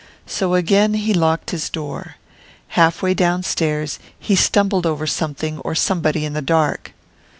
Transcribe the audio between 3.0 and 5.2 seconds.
way downstairs he stumbled over